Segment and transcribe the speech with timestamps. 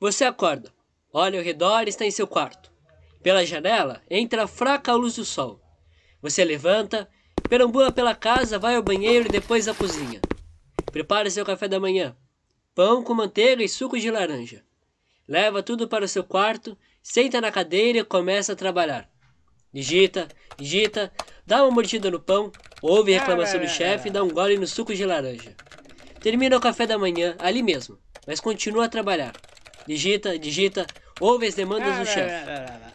[0.00, 0.72] Você acorda,
[1.12, 2.70] olha ao redor e está em seu quarto.
[3.20, 5.60] Pela janela entra a fraca luz do sol.
[6.22, 7.08] Você levanta,
[7.48, 10.20] perambula pela casa, vai ao banheiro e depois à cozinha.
[10.92, 12.16] Prepara seu café da manhã.
[12.76, 14.64] Pão com manteiga e suco de laranja.
[15.26, 19.10] Leva tudo para o seu quarto, senta na cadeira e começa a trabalhar.
[19.72, 21.12] Digita, digita,
[21.44, 24.66] dá uma mordida no pão, ouve a reclamação do chefe e dá um gole no
[24.66, 25.56] suco de laranja.
[26.20, 29.47] Termina o café da manhã ali mesmo, mas continua a trabalhar.
[29.88, 30.86] Digita, digita,
[31.18, 32.44] ouve as demandas do chefe.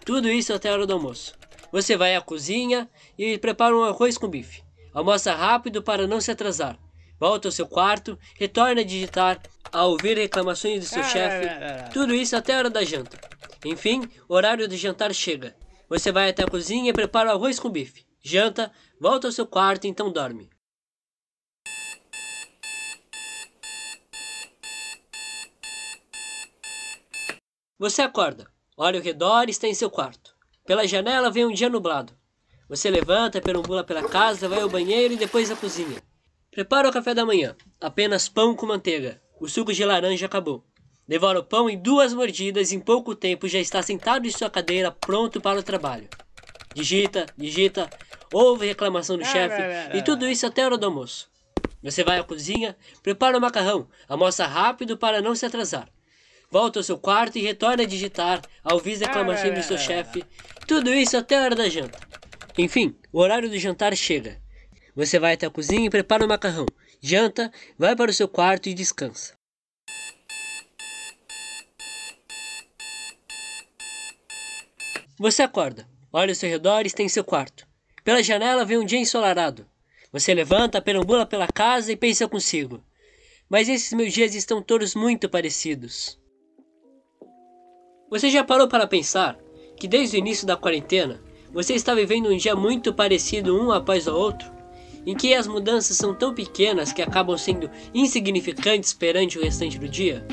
[0.06, 1.34] Tudo isso até a hora do almoço.
[1.72, 4.62] Você vai à cozinha e prepara um arroz com bife.
[4.94, 6.78] Almoça rápido para não se atrasar.
[7.20, 11.48] Volta ao seu quarto, retorna a digitar, a ouvir reclamações do seu chefe.
[11.92, 13.20] Tudo isso até a hora da janta.
[13.66, 15.56] Enfim, o horário do jantar chega.
[15.90, 18.06] Você vai até a cozinha e prepara o arroz com bife.
[18.22, 20.48] Janta, volta ao seu quarto e então dorme.
[27.80, 30.36] Você acorda, olha ao redor e está em seu quarto.
[30.64, 32.14] Pela janela vem um dia nublado.
[32.70, 36.02] Você levanta, perambula pela casa, vai ao banheiro e depois à cozinha.
[36.52, 37.56] Prepara o café da manhã.
[37.82, 39.20] Apenas pão com manteiga.
[39.40, 40.64] O suco de laranja acabou.
[41.08, 44.52] Devora o pão em duas mordidas e em pouco tempo já está sentado em sua
[44.52, 46.08] cadeira pronto para o trabalho.
[46.76, 47.90] Digita, digita,
[48.32, 51.28] ouve reclamação do chefe e tudo isso até a hora do almoço.
[51.82, 55.90] Você vai à cozinha, prepara o macarrão, almoça rápido para não se atrasar
[56.54, 60.24] volta ao seu quarto e retorna a digitar, ao ouvir reclamações do seu chefe.
[60.68, 62.00] Tudo isso até a hora da janta.
[62.56, 64.40] Enfim, o horário do jantar chega.
[64.96, 66.68] Você vai até a cozinha e prepara o macarrão.
[67.02, 69.34] Janta, vai para o seu quarto e descansa.
[75.18, 77.68] Você acorda, olha ao seu redor e está em seu quarto.
[78.04, 79.68] Pela janela vê um dia ensolarado.
[80.12, 82.84] Você levanta, perambula pela casa e pensa consigo.
[83.50, 86.22] Mas esses meus dias estão todos muito parecidos.
[88.14, 89.40] Você já parou para pensar
[89.76, 91.20] que desde o início da quarentena
[91.52, 94.52] você está vivendo um dia muito parecido um após o outro?
[95.04, 99.90] Em que as mudanças são tão pequenas que acabam sendo insignificantes perante o restante do
[99.90, 100.24] dia?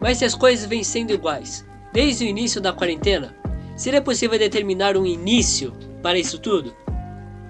[0.00, 3.36] Mas se as coisas vêm sendo iguais desde o início da quarentena,
[3.76, 5.72] seria possível determinar um início
[6.02, 6.74] para isso tudo?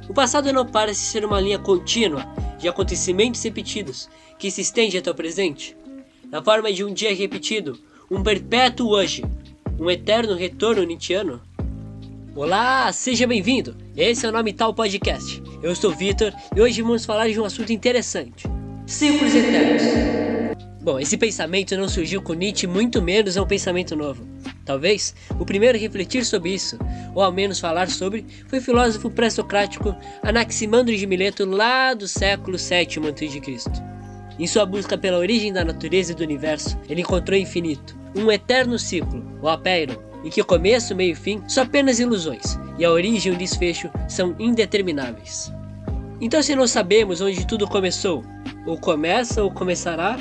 [0.06, 2.26] O passado não parece ser uma linha contínua
[2.58, 4.06] de acontecimentos repetidos
[4.38, 5.74] que se estende até o presente,
[6.30, 7.78] na forma de um dia repetido,
[8.10, 9.24] um perpétuo hoje,
[9.78, 11.40] um eterno retorno nietzschiano?
[12.34, 13.76] Olá, seja bem-vindo!
[13.96, 15.42] Esse é o Nome Tal Podcast.
[15.62, 18.46] Eu sou Vitor e hoje vamos falar de um assunto interessante:
[18.86, 19.82] ciclos eternos.
[20.82, 24.26] Bom, esse pensamento não surgiu com Nietzsche, muito menos é um pensamento novo.
[24.64, 26.76] Talvez o primeiro a refletir sobre isso,
[27.14, 32.56] ou ao menos falar sobre, foi o filósofo pré-socrático Anaximandro de Mileto lá do século
[32.56, 33.91] VII a.C.
[34.42, 38.28] Em sua busca pela origem da natureza e do universo, ele encontrou o infinito, um
[38.28, 39.94] eterno ciclo, o apeiron,
[40.24, 43.88] em que começo, meio e fim são apenas ilusões, e a origem e o desfecho
[44.08, 45.52] são indetermináveis.
[46.20, 48.24] Então, se não sabemos onde tudo começou,
[48.66, 50.18] ou começa ou começará,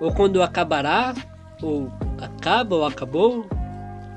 [0.00, 1.14] ou quando acabará,
[1.62, 3.46] ou acaba ou acabou,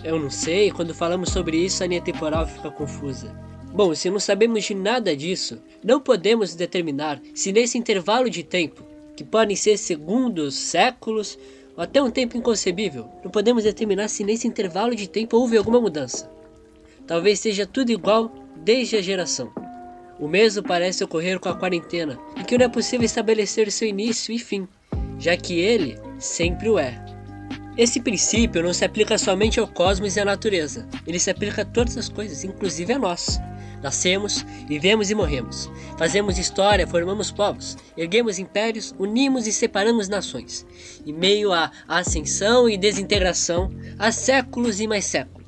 [0.04, 3.32] eu não sei, quando falamos sobre isso a linha temporal fica confusa.
[3.72, 8.93] Bom, se não sabemos de nada disso, não podemos determinar se nesse intervalo de tempo,
[9.16, 11.38] que podem ser segundos, séculos
[11.76, 15.82] ou até um tempo inconcebível, não podemos determinar se nesse intervalo de tempo houve alguma
[15.82, 16.30] mudança.
[17.06, 19.52] Talvez seja tudo igual desde a geração.
[20.20, 24.34] O mesmo parece ocorrer com a quarentena, em que não é possível estabelecer seu início
[24.34, 24.68] e fim,
[25.20, 27.04] já que ele sempre o é.
[27.76, 31.66] Esse princípio não se aplica somente ao cosmos e à natureza, ele se aplica a
[31.66, 33.40] todas as coisas, inclusive a nós.
[33.84, 35.70] Nascemos, vivemos e morremos.
[35.98, 40.66] Fazemos história, formamos povos, erguemos impérios, unimos e separamos nações.
[41.06, 45.44] Em meio à ascensão e desintegração, há séculos e mais séculos.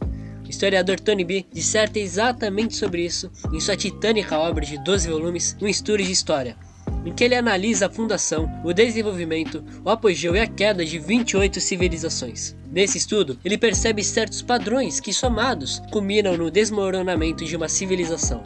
[0.45, 5.57] O historiador Tony B disserta exatamente sobre isso em sua titânica obra de 12 volumes,
[5.61, 6.57] Um Estudo de História,
[7.05, 11.61] em que ele analisa a fundação, o desenvolvimento, o apogeu e a queda de 28
[11.61, 12.55] civilizações.
[12.71, 18.43] Nesse estudo, ele percebe certos padrões que, somados, culminam no desmoronamento de uma civilização.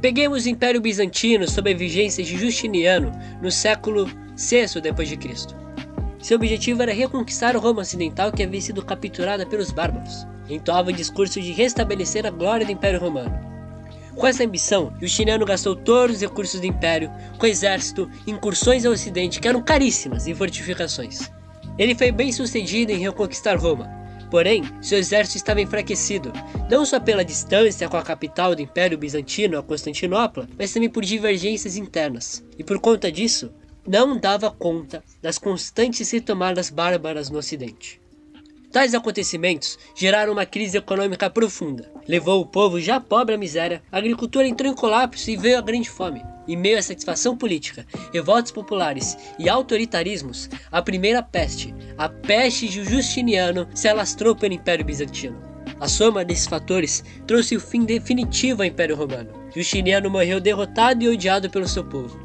[0.00, 4.06] Peguemos o Império Bizantino sob a vigência de Justiniano no século
[4.36, 5.54] VI d.C.
[6.20, 10.26] Seu objetivo era reconquistar Roma Ocidental que havia sido capturada pelos bárbaros.
[10.48, 13.53] Entoava o discurso de restabelecer a glória do Império Romano.
[14.16, 19.40] Com essa ambição, Justiniano gastou todos os recursos do império, com exército, incursões ao ocidente
[19.40, 21.30] que eram caríssimas e fortificações.
[21.76, 23.90] Ele foi bem sucedido em reconquistar Roma,
[24.30, 26.32] porém, seu exército estava enfraquecido,
[26.70, 31.04] não só pela distância com a capital do Império Bizantino, a Constantinopla, mas também por
[31.04, 33.52] divergências internas, e por conta disso,
[33.86, 38.00] não dava conta das constantes retomadas bárbaras no ocidente.
[38.74, 41.88] Tais acontecimentos geraram uma crise econômica profunda.
[42.08, 45.60] Levou o povo já pobre à miséria, a agricultura entrou em colapso e veio a
[45.60, 46.20] grande fome.
[46.48, 52.82] Em meio à satisfação política, revoltas populares e autoritarismos, a primeira peste, a peste de
[52.82, 55.40] Justiniano, se alastrou pelo Império Bizantino.
[55.78, 59.30] A soma desses fatores trouxe o fim definitivo ao Império Romano.
[59.54, 62.18] Justiniano morreu derrotado e odiado pelo seu povo.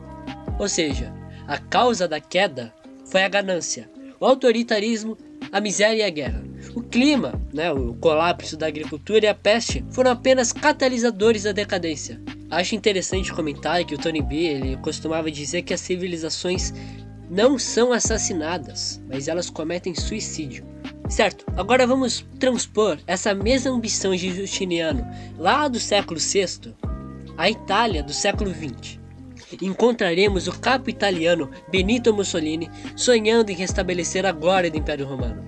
[0.57, 1.13] Ou seja,
[1.47, 2.73] a causa da queda
[3.05, 3.87] foi a ganância,
[4.19, 5.15] o autoritarismo
[5.51, 6.44] a miséria e a guerra.
[6.75, 12.21] O clima, né, o colapso da agricultura e a peste foram apenas catalisadores da decadência.
[12.50, 16.74] Acho interessante comentar que o Tony B ele costumava dizer que as civilizações
[17.30, 20.65] não são assassinadas, mas elas cometem suicídio.
[21.09, 25.06] Certo, agora vamos transpor essa mesma ambição de Justiniano
[25.38, 26.75] lá do século VI
[27.38, 28.98] à Itália do século XX
[29.61, 35.43] encontraremos o capo italiano Benito Mussolini sonhando em restabelecer a glória do Império Romano.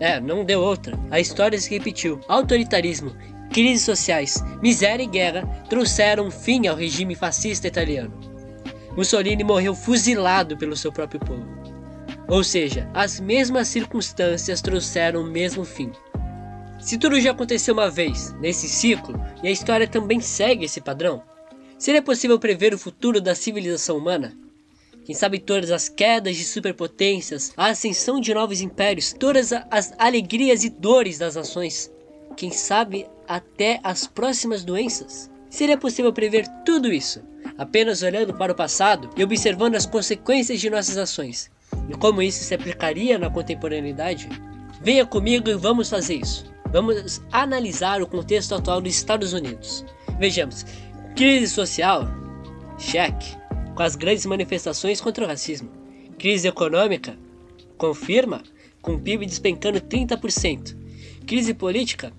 [0.00, 0.98] É, não deu outra.
[1.10, 2.20] A história se repetiu.
[2.26, 3.14] Autoritarismo,
[3.52, 8.18] crises sociais, miséria e guerra trouxeram fim ao regime fascista italiano.
[8.96, 11.46] Mussolini morreu fuzilado pelo seu próprio povo.
[12.28, 15.92] Ou seja, as mesmas circunstâncias trouxeram o mesmo fim.
[16.78, 21.22] Se tudo já aconteceu uma vez nesse ciclo, e a história também segue esse padrão,
[21.80, 24.36] Seria possível prever o futuro da civilização humana?
[25.02, 30.62] Quem sabe todas as quedas de superpotências, a ascensão de novos impérios, todas as alegrias
[30.62, 31.90] e dores das nações?
[32.36, 35.30] Quem sabe até as próximas doenças?
[35.48, 37.22] Seria possível prever tudo isso,
[37.56, 41.50] apenas olhando para o passado e observando as consequências de nossas ações.
[41.88, 44.28] E como isso se aplicaria na contemporaneidade?
[44.82, 46.44] Venha comigo e vamos fazer isso.
[46.70, 49.82] Vamos analisar o contexto atual dos Estados Unidos.
[50.20, 50.66] Vejamos,
[51.16, 52.08] Crise social?
[52.78, 53.36] Cheque.
[53.74, 55.70] Com as grandes manifestações contra o racismo.
[56.18, 57.16] Crise econômica?
[57.76, 58.42] Confirma,
[58.80, 60.76] com o PIB despencando 30%.
[61.26, 62.12] Crise política?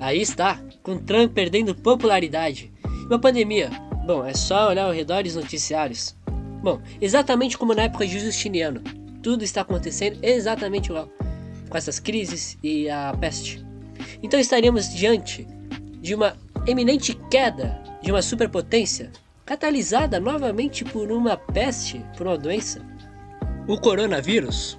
[0.00, 2.72] Aí está, com Trump perdendo popularidade.
[3.06, 3.70] Uma pandemia?
[4.06, 6.16] Bom, é só olhar ao redor dos noticiários.
[6.62, 8.82] Bom, exatamente como na época de Justiniano.
[9.22, 11.08] Tudo está acontecendo exatamente igual.
[11.68, 13.64] Com essas crises e a peste.
[14.22, 15.46] Então estaríamos diante
[16.00, 16.36] de uma
[16.66, 19.10] eminente queda de uma superpotência,
[19.46, 22.84] catalisada novamente por uma peste, por uma doença?
[23.68, 24.78] O coronavírus?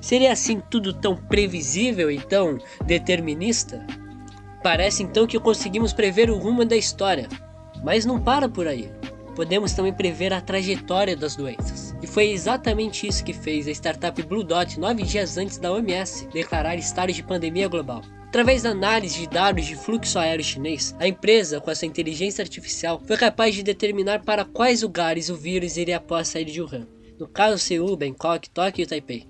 [0.00, 3.86] Seria assim tudo tão previsível e tão determinista?
[4.62, 7.28] Parece então que conseguimos prever o rumo da história,
[7.84, 8.90] mas não para por aí.
[9.36, 11.94] Podemos também prever a trajetória das doenças.
[12.02, 16.26] E foi exatamente isso que fez a startup Blue Dot nove dias antes da OMS
[16.32, 18.02] declarar estado de pandemia global.
[18.28, 23.00] Através da análise de dados de fluxo aéreo chinês, a empresa, com essa inteligência artificial,
[23.06, 26.86] foi capaz de determinar para quais lugares o vírus iria após sair de Wuhan.
[27.18, 29.26] No caso, Seul, Bangkok, Tóquio e Taipei.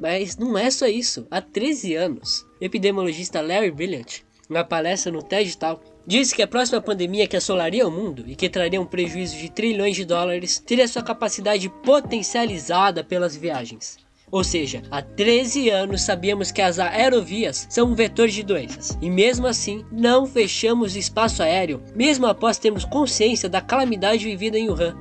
[0.00, 1.28] Mas não é só isso.
[1.30, 6.48] Há 13 anos, o epidemiologista Larry Brilliant, na palestra no TED Talk, disse que a
[6.48, 10.58] próxima pandemia que assolaria o mundo e que traria um prejuízo de trilhões de dólares
[10.58, 14.03] teria sua capacidade potencializada pelas viagens.
[14.30, 19.08] Ou seja, há 13 anos sabíamos que as aerovias são um vetor de doenças, e
[19.08, 24.68] mesmo assim não fechamos o espaço aéreo, mesmo após termos consciência da calamidade vivida em
[24.68, 24.96] Wuhan.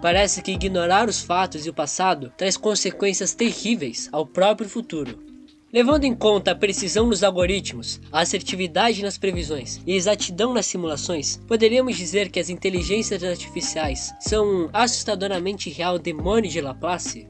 [0.00, 5.30] Parece que ignorar os fatos e o passado traz consequências terríveis ao próprio futuro.
[5.72, 10.66] Levando em conta a precisão nos algoritmos, a assertividade nas previsões e a exatidão nas
[10.66, 17.28] simulações, poderíamos dizer que as inteligências artificiais são um assustadoramente real demônio de Laplace?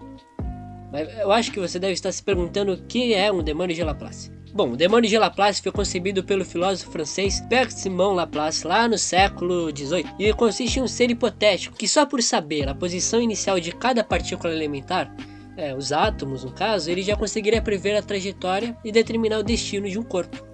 [0.92, 3.82] Mas eu acho que você deve estar se perguntando o que é um demônio de
[3.82, 4.30] Laplace.
[4.52, 8.98] Bom, o demônio de Laplace foi concebido pelo filósofo francês Pierre Simon Laplace lá no
[8.98, 13.60] século XVIII e consiste em um ser hipotético que só por saber a posição inicial
[13.60, 15.14] de cada partícula elementar,
[15.56, 19.88] é, os átomos no caso, ele já conseguiria prever a trajetória e determinar o destino
[19.88, 20.44] de um corpo.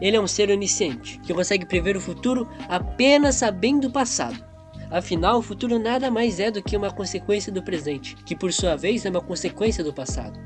[0.00, 4.53] Ele é um ser onisciente que consegue prever o futuro apenas sabendo o passado.
[4.94, 8.76] Afinal, o futuro nada mais é do que uma consequência do presente, que por sua
[8.76, 10.38] vez é uma consequência do passado.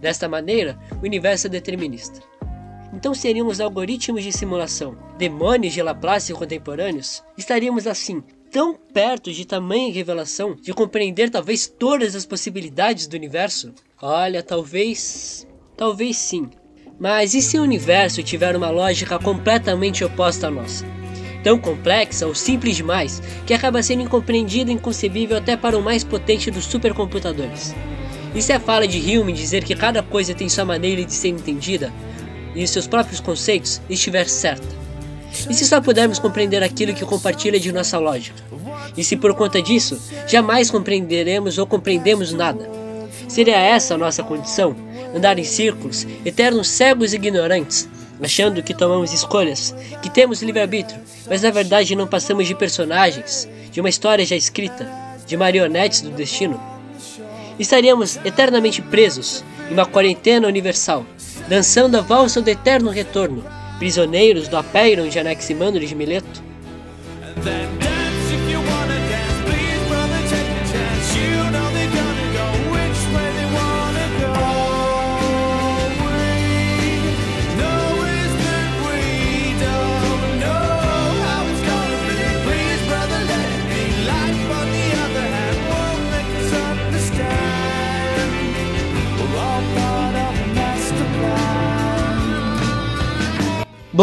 [0.00, 2.18] Desta maneira, o universo é determinista.
[2.94, 7.22] Então seríamos algoritmos de simulação, demônios de Laplace contemporâneos?
[7.36, 13.74] Estaríamos assim tão perto de tamanha revelação de compreender talvez todas as possibilidades do universo?
[14.00, 15.46] Olha, talvez.
[15.76, 16.48] Talvez sim.
[16.98, 21.03] Mas e se o universo tiver uma lógica completamente oposta à nossa?
[21.44, 26.02] Tão complexa ou simples demais que acaba sendo incompreendida e inconcebível até para o mais
[26.02, 27.74] potente dos supercomputadores.
[28.34, 31.28] E se a fala de Hume dizer que cada coisa tem sua maneira de ser
[31.28, 31.92] entendida
[32.56, 34.66] e seus próprios conceitos estiver certa?
[35.48, 38.42] E se só pudermos compreender aquilo que compartilha de nossa lógica?
[38.96, 42.68] E se por conta disso jamais compreenderemos ou compreendemos nada?
[43.28, 44.74] Seria essa a nossa condição?
[45.14, 47.88] andar em círculos, eternos cegos e ignorantes,
[48.22, 53.80] achando que tomamos escolhas, que temos livre-arbítrio, mas na verdade não passamos de personagens, de
[53.80, 54.88] uma história já escrita,
[55.26, 56.60] de marionetes do destino.
[57.58, 61.04] Estaríamos eternamente presos em uma quarentena universal,
[61.48, 63.44] dançando a valsa do eterno retorno,
[63.78, 66.42] prisioneiros do Apeiron de Anaximandro de Mileto.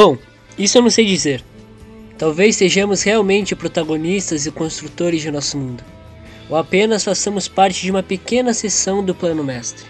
[0.03, 0.17] Bom,
[0.57, 1.43] isso eu não sei dizer.
[2.17, 5.83] Talvez sejamos realmente protagonistas e construtores de nosso mundo,
[6.49, 9.85] ou apenas façamos parte de uma pequena seção do plano mestre.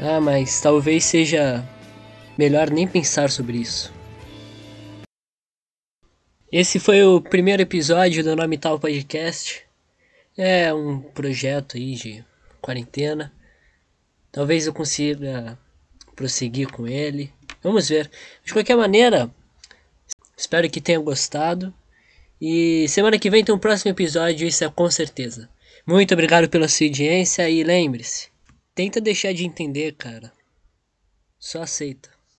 [0.00, 1.64] Ah, mas talvez seja
[2.36, 3.94] melhor nem pensar sobre isso.
[6.50, 9.62] Esse foi o primeiro episódio do Nome Tal Podcast.
[10.36, 12.24] É um projeto aí de
[12.60, 13.32] quarentena.
[14.32, 15.56] Talvez eu consiga
[16.16, 17.32] prosseguir com ele.
[17.66, 18.08] Vamos ver.
[18.44, 19.28] De qualquer maneira,
[20.36, 21.74] espero que tenham gostado.
[22.40, 25.50] E semana que vem tem um próximo episódio, isso é com certeza.
[25.84, 28.28] Muito obrigado pela sua audiência e lembre-se,
[28.72, 30.32] tenta deixar de entender, cara.
[31.40, 32.08] Só aceita.